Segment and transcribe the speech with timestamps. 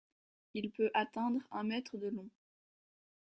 [0.55, 2.27] Il peut atteindre un mètre de long.